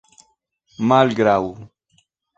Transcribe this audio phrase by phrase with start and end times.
[0.91, 1.39] malgraŭ